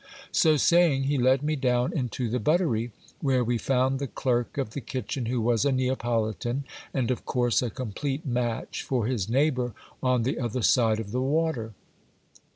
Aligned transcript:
»So 0.31 0.57
saying, 0.57 1.03
he 1.03 1.19
led 1.19 1.43
me 1.43 1.55
down 1.55 1.93
into 1.93 2.27
the 2.27 2.39
butter)', 2.39 2.89
where 3.21 3.43
we 3.43 3.59
found 3.59 3.99
the 3.99 4.07
clerk 4.07 4.57
of 4.57 4.71
the 4.71 4.81
kitchen, 4.81 5.27
who 5.27 5.39
was 5.39 5.63
a 5.63 5.71
Neapolitan, 5.71 6.63
and 6.91 7.11
of 7.11 7.23
course 7.23 7.61
a 7.61 7.69
complete 7.69 8.25
match 8.25 8.81
for 8.81 9.05
his 9.05 9.29
neigh 9.29 9.51
bour 9.51 9.75
on 10.01 10.23
the 10.23 10.39
other 10.39 10.63
side 10.63 10.99
of 10.99 11.11
the 11.11 11.21
water. 11.21 11.73